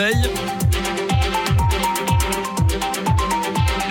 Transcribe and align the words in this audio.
réveil. 0.00 0.30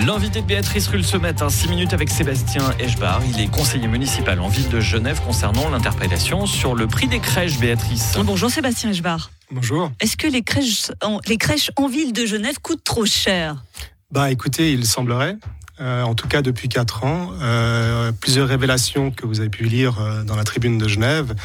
L'invité 0.06 0.42
de 0.42 0.46
Béatrice 0.46 0.88
Rulle 0.88 1.04
ce 1.04 1.18
matin, 1.18 1.50
6 1.50 1.70
minutes 1.70 1.94
avec 1.94 2.10
Sébastien 2.10 2.64
Eschbar. 2.80 3.22
Il 3.28 3.40
est 3.40 3.48
conseiller 3.48 3.88
municipal 3.88 4.40
en 4.40 4.48
ville 4.48 4.70
de 4.70 4.80
Genève 4.80 5.22
concernant 5.24 5.70
l'interprétation 5.70 6.46
sur 6.46 6.74
le 6.74 6.88
prix 6.88 7.08
des 7.08 7.20
crèches, 7.20 7.60
Béatrice. 7.60 8.18
Bonjour 8.24 8.50
Sébastien 8.50 8.90
Eschbar. 8.90 9.30
Bonjour. 9.52 9.92
Est-ce 10.00 10.18
que 10.18 10.28
les 10.28 10.42
crèches, 10.42 10.92
en, 11.04 11.20
les 11.28 11.38
crèches 11.38 11.72
en 11.76 11.88
ville 11.88 12.14
de 12.14 12.26
Genève 12.26 12.60
coûtent 12.62 12.84
trop 12.84 13.06
cher? 13.06 13.64
Bah 14.12 14.32
écoutez, 14.32 14.72
il 14.74 14.86
semblerait. 14.86 15.38
Euh, 15.80 16.04
en 16.04 16.14
tout 16.16 16.28
cas 16.28 16.42
depuis 16.42 16.68
4 16.70 17.06
ans, 17.06 17.32
euh, 17.42 18.12
plusieurs 18.12 18.48
révélations 18.48 19.12
que 19.12 19.26
vous 19.26 19.40
avez 19.40 19.50
pu 19.50 19.64
lire 19.64 20.00
euh, 20.02 20.24
dans 20.24 20.36
la 20.36 20.44
tribune 20.44 20.78
de 20.78 20.88
Genève 20.88 21.36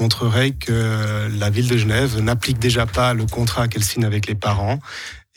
montreraient 0.00 0.52
que 0.52 1.28
la 1.38 1.50
ville 1.50 1.68
de 1.68 1.76
Genève 1.76 2.18
n'applique 2.20 2.58
déjà 2.58 2.86
pas 2.86 3.14
le 3.14 3.26
contrat 3.26 3.68
qu'elle 3.68 3.84
signe 3.84 4.04
avec 4.04 4.26
les 4.26 4.34
parents 4.34 4.78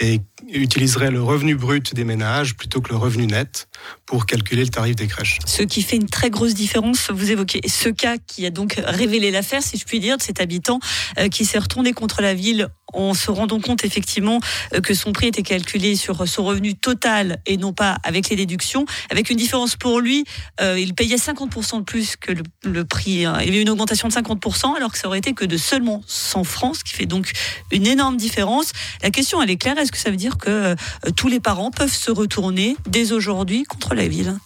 et 0.02 0.20
utiliserait 0.50 1.12
le 1.12 1.22
revenu 1.22 1.56
brut 1.56 1.94
des 1.94 2.04
ménages 2.04 2.56
plutôt 2.56 2.82
que 2.82 2.90
le 2.90 2.98
revenu 2.98 3.28
net 3.28 3.68
pour 4.06 4.26
calculer 4.26 4.64
le 4.64 4.70
tarif 4.70 4.96
des 4.96 5.08
crèches. 5.08 5.40
Ce 5.46 5.62
qui 5.62 5.82
fait 5.82 5.96
une 5.96 6.10
très 6.10 6.30
grosse 6.30 6.54
différence, 6.54 7.12
vous 7.12 7.32
évoquez 7.32 7.62
ce 7.68 7.90
cas 7.90 8.18
qui 8.18 8.46
a 8.46 8.50
donc 8.50 8.82
révélé 8.84 9.32
l'affaire, 9.32 9.62
si 9.62 9.78
je 9.78 9.86
puis 9.86 10.00
dire, 10.00 10.18
de 10.18 10.24
cet 10.24 10.42
habitant 10.42 10.80
euh, 11.20 11.30
qui 11.30 11.46
s'est 11.46 11.60
retourné 11.60 11.94
contre 11.94 12.22
la 12.22 12.34
ville 12.34 12.70
en 12.94 13.14
se 13.14 13.32
rendant 13.32 13.60
compte 13.60 13.86
effectivement 13.86 14.40
euh, 14.74 14.82
que 14.82 14.94
son 14.94 15.14
prix 15.14 15.28
était 15.28 15.44
calculé 15.44 15.96
sur 15.96 16.28
son 16.28 16.44
revenu 16.44 16.76
total 16.76 17.40
et 17.46 17.58
non 17.58 17.74
pas 17.74 17.98
avec 18.04 18.30
les 18.30 18.36
déductions, 18.36 18.86
avec 19.10 19.30
une 19.30 19.38
différence 19.38 19.76
pour 19.76 20.00
lui, 20.00 20.26
euh, 20.60 20.78
il 20.78 20.94
payait 20.94 21.16
50% 21.16 21.80
de 21.80 21.84
plus 21.84 22.16
que 22.16 22.34
le, 22.64 22.86
prix, 22.86 23.26
hein. 23.26 23.38
il 23.42 23.46
y 23.46 23.50
avait 23.50 23.62
une 23.62 23.70
augmentation 23.70 24.08
de 24.08 24.14
50% 24.14 24.76
alors 24.76 24.92
que 24.92 24.98
ça 24.98 25.08
aurait 25.08 25.20
été 25.20 25.34
que 25.34 25.46
de 25.46 25.58
seulement 25.58 26.02
100 26.08 26.44
francs, 26.44 26.76
ce 26.78 26.84
qui 26.84 26.94
fait 26.94 27.06
donc 27.06 27.32
une 27.72 27.88
énorme 27.88 28.18
différence. 28.18 28.74
La 29.02 29.12
question 29.12 29.42
elle 29.42 29.50
est 29.50 29.58
claire, 29.58 29.78
est-ce 29.92 30.00
que 30.00 30.04
ça 30.06 30.12
veut 30.12 30.18
dire 30.18 30.38
que 30.38 30.50
euh, 30.50 30.76
tous 31.18 31.28
les 31.28 31.42
parents 31.42 31.70
peuvent 31.70 31.92
se 31.92 32.12
retourner 32.12 32.78
dès 32.88 33.12
aujourd'hui 33.12 33.64
contre 33.64 33.94
la 33.94 34.08
ville? 34.08 34.38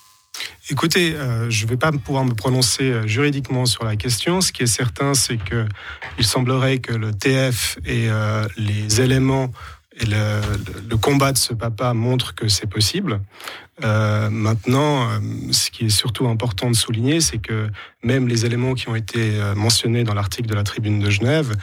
Écoutez, 0.71 1.13
euh, 1.13 1.51
je 1.51 1.65
ne 1.65 1.69
vais 1.69 1.77
pas 1.77 1.91
pouvoir 1.91 2.25
me 2.25 2.33
prononcer 2.33 2.85
euh, 2.85 3.05
juridiquement 3.05 3.67
sur 3.67 3.85
la 3.85 3.95
question. 3.95 4.41
Ce 4.41 4.51
qui 4.51 4.63
est 4.63 4.67
certain, 4.67 5.13
c'est 5.13 5.37
que 5.37 5.67
il 6.17 6.25
semblerait 6.25 6.79
que 6.79 6.93
le 6.93 7.13
TF 7.13 7.77
et 7.85 8.07
les 8.57 9.01
éléments 9.01 9.51
et 9.97 10.05
le, 10.05 10.97
combat 10.97 11.31
de 11.31 11.37
ce 11.37 11.53
papa 11.53 11.93
montrent 11.93 12.33
que 12.33 12.47
c'est 12.47 12.67
possible. 12.67 13.21
Maintenant, 13.81 15.09
ce 15.51 15.69
qui 15.69 15.85
est 15.85 15.89
surtout 15.89 16.27
important 16.27 16.71
de 16.71 16.75
souligner, 16.75 17.19
c'est 17.19 17.37
que 17.37 17.69
même 18.01 18.27
les 18.27 18.45
éléments 18.45 18.73
qui 18.73 18.87
ont 18.87 18.95
été 18.95 19.37
mentionnés 19.55 20.05
dans 20.05 20.13
l'article 20.13 20.47
de 20.47 20.55
la 20.55 20.63
Tribune 20.63 20.99
de 20.99 21.09
Genève 21.09 21.53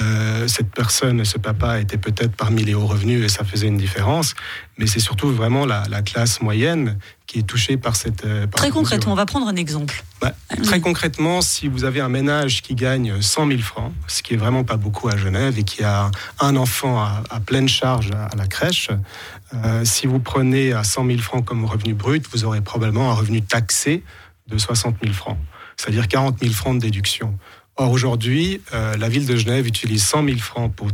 euh, 0.00 0.48
cette 0.48 0.70
personne, 0.70 1.22
ce 1.24 1.36
papa 1.36 1.78
était 1.78 1.98
peut-être 1.98 2.34
parmi 2.34 2.64
les 2.64 2.74
hauts 2.74 2.86
revenus 2.86 3.24
et 3.24 3.28
ça 3.28 3.44
faisait 3.44 3.66
une 3.66 3.76
différence, 3.76 4.34
mais 4.78 4.86
c'est 4.86 5.00
surtout 5.00 5.30
vraiment 5.30 5.66
la, 5.66 5.82
la, 5.90 6.00
classe 6.00 6.40
moyenne 6.40 6.98
qui 7.26 7.40
est 7.40 7.42
touchée 7.42 7.76
par 7.76 7.94
cette. 7.94 8.24
Euh, 8.24 8.46
Par 8.46 8.58
très 8.58 8.68
cette 8.68 8.74
concrètement, 8.74 9.10
mesure. 9.10 9.12
on 9.12 9.16
va 9.16 9.26
prendre 9.26 9.48
un 9.48 9.56
exemple. 9.56 10.02
Bah, 10.22 10.32
très 10.62 10.80
concrètement, 10.80 11.42
si 11.42 11.68
vous 11.68 11.84
avez 11.84 12.00
un 12.00 12.08
ménage 12.08 12.62
qui 12.62 12.74
gagne 12.74 13.20
100 13.20 13.48
000 13.48 13.60
francs, 13.60 13.92
ce 14.06 14.22
qui 14.22 14.32
est 14.32 14.38
vraiment 14.38 14.64
pas 14.64 14.78
beaucoup 14.78 15.08
à 15.10 15.18
Genève, 15.18 15.58
et 15.58 15.62
qui 15.64 15.84
a 15.84 16.10
un 16.40 16.56
enfant 16.56 16.98
à, 16.98 17.22
à 17.28 17.40
pleine 17.40 17.68
charge 17.68 18.12
à, 18.12 18.24
à 18.24 18.36
la 18.36 18.46
crèche, 18.46 18.88
euh, 19.52 19.84
si 19.84 20.06
vous 20.06 20.20
prenez 20.20 20.72
à 20.72 20.84
100 20.84 21.06
000 21.06 21.18
francs 21.18 21.44
comme 21.44 21.66
revenu 21.66 21.92
brut, 21.92 22.26
vous 22.32 22.44
aurez 22.44 22.62
probablement 22.62 23.10
un 23.10 23.14
revenu 23.14 23.42
taxé 23.42 24.02
de 24.48 24.56
60 24.56 24.96
000 25.02 25.12
francs, 25.14 25.38
c'est-à-dire 25.76 26.08
40 26.08 26.38
000 26.40 26.52
francs 26.54 26.76
de 26.76 26.80
déduction. 26.80 27.38
Or, 27.82 27.90
aujourd'hui, 27.90 28.60
euh, 28.72 28.96
la 28.96 29.08
ville 29.08 29.26
de 29.26 29.34
Genève 29.34 29.66
utilise 29.66 30.04
100 30.04 30.24
000 30.24 30.38
francs 30.38 30.72
pour 30.72 30.86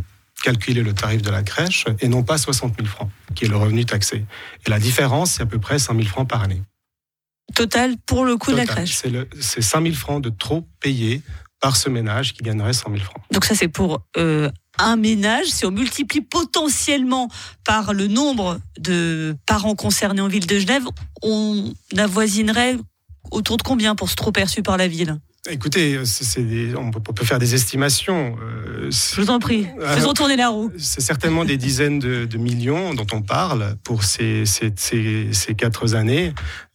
calculer 0.43 0.83
le 0.83 0.95
tarif 0.95 1.21
de 1.21 1.31
la 1.31 1.43
crèche 1.43 1.85
et 2.01 2.09
non 2.09 2.23
pas 2.23 2.39
60 2.39 2.77
000 2.77 2.89
francs, 2.89 3.11
qui 3.35 3.45
est 3.45 3.49
le 3.49 3.57
revenu 3.57 3.85
taxé. 3.85 4.25
Et 4.67 4.71
la 4.71 4.79
différence, 4.79 5.33
c'est 5.33 5.43
à 5.43 5.47
peu 5.47 5.59
près 5.59 5.79
5 5.79 5.95
000 5.95 6.09
francs 6.09 6.27
par 6.27 6.43
année. 6.43 6.63
Total 7.55 7.97
pour 8.07 8.25
le 8.25 8.39
coût 8.39 8.53
Total. 8.53 8.65
de 8.65 8.69
la 8.71 8.75
crèche. 8.75 9.03
C'est 9.39 9.61
5 9.61 9.83
000 9.83 9.95
francs 9.95 10.23
de 10.23 10.31
trop 10.31 10.67
payés 10.81 11.21
par 11.61 11.77
ce 11.77 11.91
ménage 11.91 12.33
qui 12.33 12.43
gagnerait 12.43 12.73
100 12.73 12.91
000 12.91 13.03
francs. 13.05 13.23
Donc 13.33 13.45
ça 13.45 13.55
c'est 13.55 13.69
pour 13.69 14.01
euh, 14.17 14.51
un 14.79 14.97
ménage. 14.97 15.47
Si 15.49 15.67
on 15.67 15.71
multiplie 15.71 16.23
potentiellement 16.23 17.29
par 17.65 17.93
le 17.93 18.07
nombre 18.07 18.59
de 18.79 19.37
parents 19.45 19.75
concernés 19.75 20.23
en 20.23 20.29
ville 20.29 20.47
de 20.47 20.59
Genève, 20.59 20.85
on 21.21 21.71
avoisinerait 21.99 22.77
autour 23.31 23.59
de 23.59 23.63
combien 23.63 23.95
pour 23.95 24.09
ce 24.09 24.15
trop 24.17 24.33
perçu 24.33 24.63
par 24.63 24.79
la 24.79 24.89
ville? 24.89 25.19
Écoutez, 25.51 25.99
des- 26.37 26.75
on, 26.77 26.91
peut, 26.91 27.01
on 27.09 27.13
peut 27.13 27.25
faire 27.25 27.39
des 27.39 27.55
estimations. 27.55 28.37
euh, 28.43 28.91
Je 28.91 29.21
vous 29.21 29.31
en 29.31 29.39
prie, 29.39 29.67
faisons 29.95 30.13
tourner 30.13 30.37
la 30.37 30.49
roue. 30.49 30.71
C'est 30.79 31.01
certainement 31.01 31.45
des 31.45 31.57
dizaines 31.57 31.99
de, 31.99 32.25
de 32.27 32.39
millions 32.39 32.95
dont 32.95 33.07
on 33.13 33.23
parle 33.23 33.77
pour 33.85 34.05
ces, 34.05 34.45
ces, 34.47 34.73
ces, 34.77 35.29
ces 35.33 35.55
quatre 35.55 35.95
années. 35.95 36.33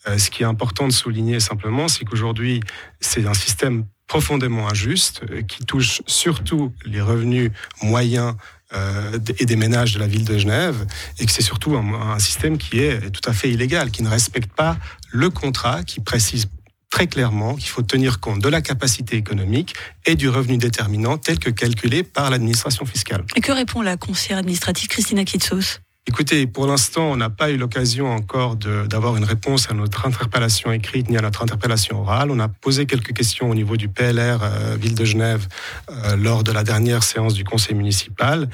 Euh, 0.08 0.18
ce 0.18 0.30
qui 0.30 0.44
est 0.44 0.46
important 0.46 0.88
de 0.88 0.94
souligner 0.94 1.40
simplement, 1.40 1.88
c'est 1.88 2.04
qu'aujourd'hui, 2.06 2.62
c'est 3.00 3.26
un 3.28 3.34
système 3.34 3.86
profondément 4.08 4.68
injuste 4.70 5.22
euh, 5.32 5.42
qui 5.44 5.64
touche 5.66 6.02
surtout 6.08 6.74
les 6.86 7.00
revenus 7.02 7.52
moyens 7.82 8.36
euh, 8.74 9.18
et 9.40 9.46
des 9.46 9.56
ménages 9.56 9.94
de 9.94 10.00
la 10.00 10.08
ville 10.08 10.26
de 10.26 10.38
Genève, 10.38 10.86
et 11.20 11.26
que 11.26 11.32
c'est 11.32 11.42
surtout 11.44 11.76
un, 11.78 12.12
un 12.16 12.20
système 12.20 12.58
qui 12.58 12.80
est 12.80 13.12
tout 13.12 13.28
à 13.30 13.34
fait 13.34 13.50
illégal, 13.52 13.92
qui 13.92 14.02
ne 14.04 14.10
respecte 14.10 14.52
pas 14.52 14.78
le 15.12 15.30
contrat, 15.30 15.84
qui 15.84 16.00
précise 16.00 16.48
très 16.94 17.08
clairement 17.08 17.56
qu'il 17.56 17.70
faut 17.70 17.82
tenir 17.82 18.20
compte 18.20 18.38
de 18.38 18.48
la 18.48 18.62
capacité 18.62 19.16
économique 19.16 19.74
et 20.06 20.14
du 20.14 20.30
revenu 20.30 20.58
déterminant 20.58 21.18
tel 21.18 21.40
que 21.40 21.50
calculé 21.50 22.04
par 22.04 22.30
l'administration 22.30 22.86
fiscale. 22.86 23.26
Et 23.36 23.42
que 23.42 23.52
répond 23.52 23.82
la 23.82 23.98
conseillère 23.98 24.38
administrative 24.38 24.90
Christina 24.90 25.26
Kitsos? 25.26 25.80
Écoutez, 26.06 26.46
pour 26.46 26.68
l'instant, 26.68 27.06
on 27.12 27.16
n'a 27.16 27.32
pas 27.32 27.50
eu 27.50 27.58
l'occasion 27.58 28.12
encore 28.12 28.58
d'avoir 28.58 29.18
une 29.18 29.24
réponse 29.24 29.72
à 29.72 29.74
notre 29.74 30.06
interpellation 30.06 30.72
écrite 30.72 31.10
ni 31.10 31.18
à 31.18 31.22
notre 31.22 31.42
interpellation 31.42 32.02
orale. 32.02 32.30
On 32.30 32.40
a 32.40 32.48
posé 32.48 32.86
quelques 32.86 33.14
questions 33.14 33.50
au 33.50 33.56
niveau 33.56 33.76
du 33.76 33.90
PLR 33.90 34.44
euh, 34.44 34.78
Ville 34.80 34.94
de 34.94 35.06
Genève 35.06 35.48
euh, 35.90 36.16
lors 36.16 36.44
de 36.44 36.52
la 36.52 36.64
dernière 36.64 37.02
séance 37.02 37.34
du 37.34 37.44
conseil 37.44 37.74
municipal. 37.74 38.50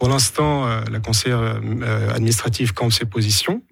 Pour 0.00 0.08
l'instant, 0.08 0.66
euh, 0.66 0.80
la 0.90 0.98
conseillère 0.98 1.60
administrative 2.12 2.74
campe 2.74 2.92
ses 2.92 3.04
positions. 3.04 3.62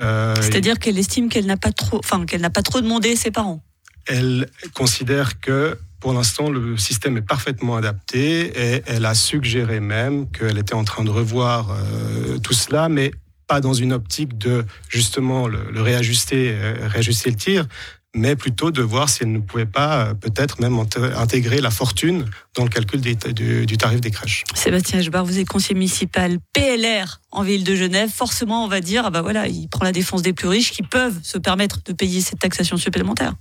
Euh, 0.00 0.34
C'est-à-dire 0.40 0.78
qu'elle 0.78 0.98
estime 0.98 1.28
qu'elle 1.28 1.46
n'a 1.46 1.56
pas 1.56 1.72
trop, 1.72 1.98
enfin 1.98 2.24
qu'elle 2.24 2.40
n'a 2.40 2.50
pas 2.50 2.62
trop 2.62 2.80
demandé 2.80 3.14
ses 3.16 3.30
parents. 3.30 3.62
elle 4.06 4.48
considère 4.74 5.38
que 5.40 5.78
pour 6.00 6.12
l'instant, 6.12 6.50
le 6.50 6.76
système 6.76 7.16
est 7.16 7.22
parfaitement 7.22 7.76
adapté 7.76 8.46
et 8.56 8.82
elle 8.86 9.04
a 9.06 9.14
suggéré 9.14 9.78
même 9.78 10.28
qu'elle 10.30 10.58
était 10.58 10.74
en 10.74 10.82
train 10.82 11.04
de 11.04 11.10
revoir 11.10 11.70
euh, 11.70 12.38
tout 12.38 12.54
cela, 12.54 12.88
mais 12.88 13.12
pas 13.46 13.60
dans 13.60 13.72
une 13.74 13.92
optique 13.92 14.36
de 14.36 14.64
justement 14.88 15.46
le, 15.46 15.70
le 15.70 15.80
réajuster, 15.80 16.56
euh, 16.56 16.88
réajuster 16.88 17.30
le 17.30 17.36
tir, 17.36 17.66
mais 18.14 18.36
plutôt 18.36 18.70
de 18.70 18.82
voir 18.82 19.08
si 19.08 19.22
elle 19.22 19.32
ne 19.32 19.38
pouvait 19.38 19.66
pas 19.66 20.06
euh, 20.08 20.14
peut-être 20.14 20.60
même 20.60 20.74
int- 20.74 21.14
intégrer 21.16 21.60
la 21.60 21.70
fortune 21.70 22.26
dans 22.54 22.64
le 22.64 22.68
calcul 22.68 23.00
du 23.00 23.76
tarif 23.78 24.00
des 24.00 24.10
crèches. 24.10 24.44
Sébastien 24.54 24.98
Eschbar, 25.00 25.24
vous 25.24 25.38
êtes 25.38 25.48
conseiller 25.48 25.74
municipal 25.74 26.38
PLR 26.52 27.20
en 27.30 27.42
ville 27.42 27.64
de 27.64 27.74
Genève. 27.74 28.10
Forcément, 28.14 28.64
on 28.64 28.68
va 28.68 28.80
dire, 28.80 29.04
ah 29.06 29.10
bah 29.10 29.22
voilà, 29.22 29.48
il 29.48 29.68
prend 29.68 29.84
la 29.84 29.92
défense 29.92 30.22
des 30.22 30.32
plus 30.34 30.48
riches 30.48 30.72
qui 30.72 30.82
peuvent 30.82 31.18
se 31.22 31.38
permettre 31.38 31.80
de 31.84 31.92
payer 31.92 32.20
cette 32.20 32.38
taxation 32.40 32.76
supplémentaire. 32.76 33.34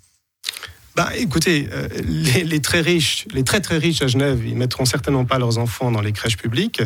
Bah, 0.96 1.09
écoutez, 1.16 1.69
euh, 1.72 1.88
les, 2.06 2.59
très 2.59 2.81
riches, 2.81 3.25
les 3.34 3.44
très 3.44 3.62
très 3.62 3.78
riches 3.78 4.02
à 4.02 4.07
Genève, 4.07 4.41
ils 4.46 4.57
mettront 4.57 4.84
certainement 4.84 5.24
pas 5.24 5.40
leurs 5.40 5.57
enfants 5.57 5.90
dans 5.90 6.02
les 6.02 6.12
crèches 6.12 6.35
publiques. 6.35 6.81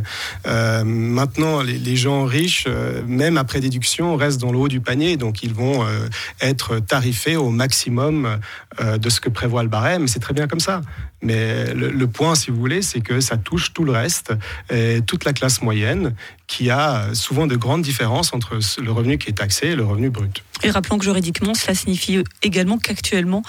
Euh, 0.45 0.83
maintenant, 0.83 1.63
les, 1.63 1.95
gens 1.95 2.25
riches, 2.25 2.65
euh, 2.67 3.01
même 3.07 3.37
après 3.37 3.59
déduction, 3.59 4.15
restent 4.15 4.39
dans 4.39 4.51
le 4.51 4.59
haut 4.59 4.67
du 4.67 4.79
panier, 4.79 5.17
donc 5.17 5.41
ils 5.41 5.53
vont 5.53 5.85
être 6.39 6.79
tarifés 6.79 7.35
au 7.35 7.49
maximum 7.49 8.39
de 8.81 9.09
ce 9.09 9.19
que 9.19 9.29
prévoit 9.29 9.63
le 9.63 9.69
barème. 9.69 10.07
C'est 10.07 10.19
très 10.19 10.33
bien 10.33 10.47
comme 10.47 10.59
ça. 10.59 10.81
Mais 11.21 11.73
le, 11.73 12.07
point, 12.07 12.35
si 12.35 12.51
vous 12.51 12.57
voulez, 12.57 12.81
c'est 12.81 13.01
que 13.01 13.19
ça 13.19 13.37
touche 13.37 13.73
tout 13.73 13.83
le 13.83 13.91
reste, 13.91 14.33
et 14.71 15.01
toute 15.01 15.25
la 15.25 15.33
classe 15.33 15.61
moyenne, 15.61 16.13
qui 16.47 16.69
a 16.69 17.13
souvent 17.13 17.47
de 17.47 17.55
grandes 17.55 17.81
différences 17.81 18.33
entre 18.33 18.59
le 18.79 18.91
revenu 18.91 19.17
qui 19.17 19.29
est 19.29 19.33
taxé 19.33 19.67
et 19.67 19.75
le 19.75 19.83
revenu 19.83 20.09
brut. 20.09 20.43
Et 20.63 20.69
rappelons 20.69 20.97
que 20.97 21.03
juridiquement, 21.03 21.53
cela 21.53 21.75
signifie 21.75 22.23
également 22.41 22.77
qu'actuellement, 22.77 23.43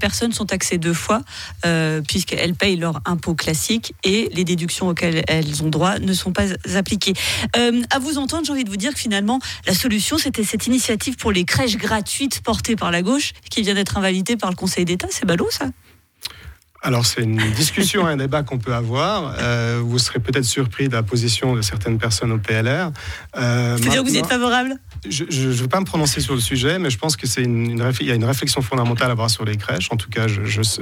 personnes 0.00 0.32
sont 0.32 0.46
taxées 0.46 0.78
deux 0.78 0.92
fois, 0.92 1.22
euh, 1.64 2.00
puisqu'elles 2.00 2.54
payent 2.54 2.76
leur 2.76 3.00
impôt 3.04 3.36
classique 3.36 3.94
et 4.02 4.28
les 4.32 4.42
déductions 4.42 4.88
auxquelles 4.88 5.22
elles 5.28 5.62
ont 5.62 5.68
droit 5.68 6.00
ne 6.00 6.12
sont 6.12 6.32
pas 6.32 6.46
appliquées. 6.74 7.14
Euh, 7.56 7.82
à 7.90 8.00
vous 8.00 8.18
entendre, 8.18 8.44
j'ai 8.44 8.52
envie 8.52 8.64
de 8.64 8.70
vous 8.70 8.76
dire 8.76 8.92
que 8.92 8.98
finalement, 8.98 9.38
la 9.68 9.74
solution, 9.74 10.18
c'était 10.18 10.42
cette 10.42 10.66
initiative 10.66 11.16
pour 11.16 11.30
les 11.30 11.44
crèches 11.44 11.76
gratuites 11.76 12.40
portée 12.40 12.74
par 12.74 12.90
la 12.90 13.02
gauche, 13.02 13.32
qui 13.48 13.62
vient 13.62 13.74
d'être 13.74 13.96
invalidée 13.96 14.36
par 14.36 14.50
le 14.50 14.56
Conseil 14.56 14.84
d'État. 14.84 15.06
C'est 15.10 15.26
ballot, 15.26 15.48
ça? 15.50 15.66
Alors 16.82 17.04
c'est 17.04 17.22
une 17.22 17.36
discussion, 17.52 18.06
un 18.06 18.16
débat 18.16 18.42
qu'on 18.42 18.58
peut 18.58 18.74
avoir. 18.74 19.34
Euh, 19.38 19.82
vous 19.84 19.98
serez 19.98 20.18
peut-être 20.18 20.46
surpris 20.46 20.88
de 20.88 20.94
la 20.94 21.02
position 21.02 21.54
de 21.54 21.60
certaines 21.60 21.98
personnes 21.98 22.32
au 22.32 22.38
PLR. 22.38 22.90
Euh, 23.36 23.76
C'est-à-dire 23.76 24.02
que 24.02 24.08
vous 24.08 24.16
êtes 24.16 24.26
favorable? 24.26 24.76
Je 25.08 25.24
ne 25.24 25.52
veux 25.52 25.68
pas 25.68 25.80
me 25.80 25.84
prononcer 25.84 26.20
sur 26.20 26.34
le 26.34 26.40
sujet, 26.40 26.78
mais 26.78 26.90
je 26.90 26.98
pense 26.98 27.16
qu'il 27.16 27.28
y 28.02 28.10
a 28.10 28.14
une 28.14 28.24
réflexion 28.24 28.60
fondamentale 28.60 29.08
à 29.08 29.12
avoir 29.12 29.30
sur 29.30 29.44
les 29.44 29.56
crèches. 29.56 29.88
En 29.90 29.96
tout 29.96 30.10
cas, 30.10 30.26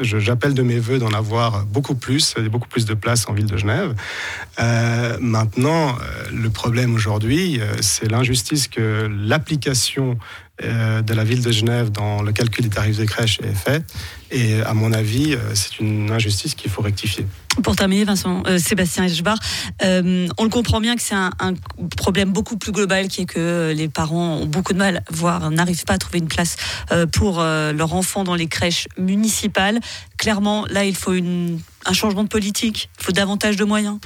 j'appelle 0.02 0.54
de 0.54 0.62
mes 0.62 0.78
voeux 0.78 0.98
d'en 0.98 1.12
avoir 1.12 1.64
beaucoup 1.66 1.94
plus, 1.94 2.34
beaucoup 2.50 2.68
plus 2.68 2.84
de 2.84 2.94
place 2.94 3.28
en 3.28 3.32
ville 3.32 3.46
de 3.46 3.56
Genève. 3.56 3.94
Euh, 4.58 5.16
maintenant, 5.20 5.90
euh, 5.90 6.28
le 6.32 6.50
problème 6.50 6.94
aujourd'hui, 6.94 7.60
c'est 7.80 8.10
l'injustice 8.10 8.68
que 8.68 9.08
l'application 9.08 10.18
euh, 10.64 11.02
de 11.02 11.14
la 11.14 11.22
ville 11.22 11.40
de 11.40 11.52
Genève 11.52 11.90
dans 11.90 12.20
le 12.20 12.32
calcul 12.32 12.64
des 12.64 12.70
tarifs 12.70 12.96
des 12.96 13.06
crèches 13.06 13.38
est 13.44 13.54
fait. 13.54 13.84
Et 14.32 14.60
à 14.62 14.74
mon 14.74 14.92
avis, 14.92 15.34
euh, 15.34 15.54
c'est 15.54 15.78
une 15.78 16.10
injustice 16.10 16.56
qu'il 16.56 16.68
faut 16.68 16.82
rectifier. 16.82 17.26
Pour 17.62 17.76
terminer, 17.76 18.04
Vincent, 18.04 18.42
euh, 18.46 18.58
Sébastien 18.58 19.04
Eschbar, 19.04 19.38
on 19.82 20.44
le 20.44 20.48
comprend 20.48 20.80
bien 20.80 20.96
que 20.96 21.02
c'est 21.02 21.14
un, 21.14 21.30
problème 21.96 22.30
beaucoup 22.30 22.56
plus 22.56 22.72
global 22.72 23.08
qui 23.08 23.22
est 23.22 23.26
que 23.26 23.72
les 23.74 23.88
parents 23.88 24.36
ont 24.36 24.46
beaucoup 24.46 24.72
de 24.72 24.78
mal, 24.78 25.02
voire 25.10 25.50
n'arrivent 25.50 25.84
pas 25.84 25.94
à 25.94 25.98
trouver 25.98 26.18
une 26.18 26.28
place 26.28 26.56
pour 27.12 27.40
leur 27.40 27.94
enfant 27.94 28.24
dans 28.24 28.34
les 28.34 28.46
crèches 28.46 28.88
municipales. 28.96 29.80
Clairement, 30.16 30.66
là, 30.70 30.84
il 30.84 30.94
faut 30.94 31.12
un 31.12 31.92
changement 31.92 32.22
de 32.22 32.28
politique, 32.28 32.90
il 32.98 33.04
faut 33.04 33.12
davantage 33.12 33.56
de 33.56 33.64
moyens. 33.64 33.98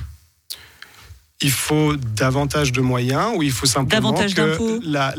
Il 1.43 1.51
faut 1.51 1.97
davantage 1.97 2.71
de 2.71 2.81
moyens 2.81 3.33
ou 3.37 3.43
il 3.43 3.51
faut 3.51 3.67
simplement 3.67 4.13
davantage 4.13 4.35
que 4.35 4.81
la, 4.85 5.15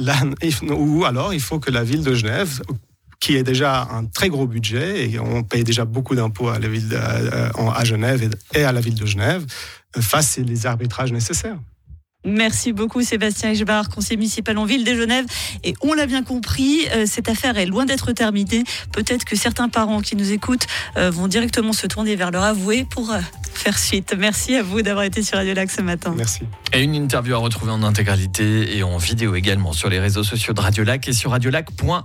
ou 0.71 1.03
alors 1.03 1.33
il 1.33 1.41
faut 1.41 1.59
que 1.59 1.69
la 1.69 1.83
ville 1.83 2.01
de 2.01 2.13
Genève 2.13 2.61
qui 3.23 3.37
est 3.37 3.43
déjà 3.43 3.87
un 3.89 4.03
très 4.03 4.27
gros 4.27 4.47
budget 4.47 5.09
et 5.09 5.17
on 5.17 5.43
paye 5.43 5.63
déjà 5.63 5.85
beaucoup 5.85 6.13
d'impôts 6.13 6.49
à 6.49 6.59
la 6.59 6.67
ville 6.67 6.93
à 6.93 7.83
Genève 7.85 8.29
et 8.53 8.63
à 8.65 8.73
la 8.73 8.81
ville 8.81 8.95
de 8.95 9.05
Genève 9.05 9.45
fasse 9.97 10.39
les 10.39 10.65
arbitrages 10.65 11.13
nécessaires. 11.13 11.57
Merci 12.25 12.71
beaucoup 12.71 13.01
Sébastien 13.01 13.51
Echbar, 13.51 13.89
conseiller 13.89 14.17
municipal 14.17 14.57
en 14.57 14.65
ville 14.65 14.85
de 14.85 14.95
Genève. 14.95 15.25
Et 15.63 15.73
on 15.81 15.93
l'a 15.93 16.05
bien 16.05 16.23
compris, 16.23 16.87
euh, 16.93 17.05
cette 17.05 17.27
affaire 17.27 17.57
est 17.57 17.65
loin 17.65 17.85
d'être 17.85 18.13
terminée. 18.13 18.63
Peut-être 18.93 19.25
que 19.25 19.35
certains 19.35 19.67
parents 19.67 19.99
qui 19.99 20.15
nous 20.15 20.31
écoutent 20.31 20.65
euh, 20.95 21.11
vont 21.11 21.27
directement 21.27 21.73
se 21.73 21.85
tourner 21.85 22.15
vers 22.15 22.31
leur 22.31 22.43
avoué 22.43 22.85
pour 22.89 23.11
euh, 23.11 23.19
faire 23.53 23.77
suite. 23.77 24.15
Merci 24.17 24.55
à 24.55 24.63
vous 24.63 24.81
d'avoir 24.81 25.03
été 25.03 25.21
sur 25.21 25.37
Radio 25.37 25.53
Lac 25.53 25.69
ce 25.69 25.81
matin. 25.81 26.13
Merci. 26.15 26.43
Et 26.71 26.81
une 26.81 26.95
interview 26.95 27.35
à 27.35 27.39
retrouver 27.39 27.73
en 27.73 27.83
intégralité 27.83 28.77
et 28.77 28.83
en 28.83 28.97
vidéo 28.97 29.35
également 29.35 29.73
sur 29.73 29.89
les 29.89 29.99
réseaux 29.99 30.23
sociaux 30.23 30.53
de 30.53 30.61
Radio 30.61 30.85
Lac 30.85 31.05
et 31.09 31.13
sur 31.13 31.31
radiolac.ca. 31.31 32.03